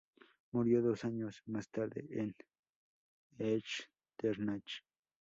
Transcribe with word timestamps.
Murió 0.53 0.81
dos 0.81 1.05
años 1.05 1.43
más 1.45 1.69
tarde 1.69 2.07
en 2.09 2.33
Echternach. 3.37 4.81